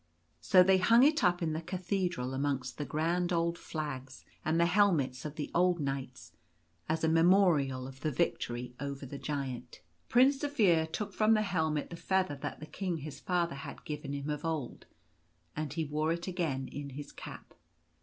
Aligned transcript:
So 0.39 0.63
they 0.63 0.79
hung 0.79 1.03
it 1.03 1.23
up 1.23 1.43
in 1.43 1.53
the 1.53 1.61
Cathedral 1.61 2.33
amongst 2.33 2.79
the 2.79 2.85
grand 2.85 3.31
old 3.31 3.55
flags 3.59 4.25
and 4.43 4.59
the 4.59 4.65
helmets 4.65 5.25
of 5.25 5.35
the 5.35 5.51
old 5.53 5.79
knights, 5.79 6.31
as 6.89 7.03
a 7.03 7.07
memo 7.07 7.51
rial 7.51 7.87
of 7.87 7.99
the 7.99 8.09
victory 8.09 8.73
over 8.79 9.05
the 9.05 9.19
Giant. 9.19 9.79
The 9.79 9.79
Rose 9.79 9.81
strewn 10.07 10.25
way. 10.25 10.31
43 10.31 10.39
Prince 10.39 10.39
Zaphir 10.39 10.91
took 10.91 11.13
from 11.13 11.33
the 11.35 11.43
helmet 11.43 11.91
the 11.91 11.95
feather 11.95 12.35
that 12.37 12.59
the 12.59 12.65
King 12.65 12.97
his 12.97 13.19
father 13.19 13.53
had 13.57 13.85
given 13.85 14.13
him 14.13 14.31
of 14.31 14.43
old 14.43 14.87
and 15.55 15.71
he 15.71 15.85
wore 15.85 16.11
it 16.11 16.25
again 16.25 16.67
in 16.67 16.89
his 16.89 17.11
cap. 17.11 17.53